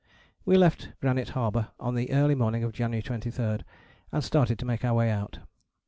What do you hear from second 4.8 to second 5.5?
our way out.